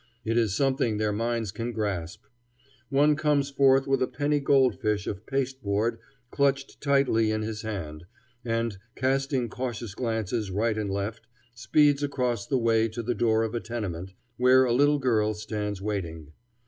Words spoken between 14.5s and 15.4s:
a little girl